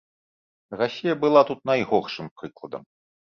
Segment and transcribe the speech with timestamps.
[0.79, 2.83] Расія была тут найгоршым прыкладам.